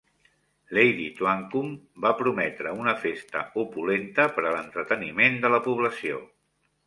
Lady 0.77 1.03
Twankum 1.17 1.67
va 2.05 2.13
prometre 2.21 2.71
una 2.85 2.95
festa 3.03 3.43
opulenta 3.65 4.27
per 4.39 4.45
a 4.47 4.53
l'entreteniment 4.57 5.41
de 5.47 5.53
la 5.57 5.61
població. 5.69 6.19